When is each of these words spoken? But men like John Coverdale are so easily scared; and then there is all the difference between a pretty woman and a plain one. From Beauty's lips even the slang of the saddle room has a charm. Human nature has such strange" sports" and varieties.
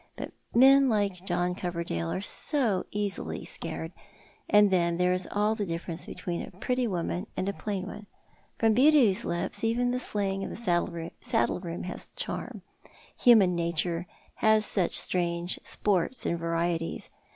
But 0.15 0.31
men 0.55 0.89
like 0.89 1.27
John 1.27 1.53
Coverdale 1.53 2.09
are 2.09 2.21
so 2.21 2.87
easily 2.89 3.45
scared; 3.45 3.91
and 4.49 4.71
then 4.71 4.97
there 4.97 5.13
is 5.13 5.27
all 5.29 5.53
the 5.53 5.63
difference 5.63 6.07
between 6.07 6.41
a 6.41 6.49
pretty 6.49 6.87
woman 6.87 7.27
and 7.37 7.47
a 7.47 7.53
plain 7.53 7.85
one. 7.85 8.07
From 8.57 8.73
Beauty's 8.73 9.25
lips 9.25 9.63
even 9.63 9.91
the 9.91 9.99
slang 9.99 10.43
of 10.43 10.49
the 10.49 10.55
saddle 11.21 11.59
room 11.59 11.83
has 11.83 12.07
a 12.07 12.19
charm. 12.19 12.63
Human 13.17 13.55
nature 13.55 14.07
has 14.37 14.65
such 14.65 14.97
strange" 14.97 15.59
sports" 15.63 16.25
and 16.25 16.39
varieties. 16.39 17.11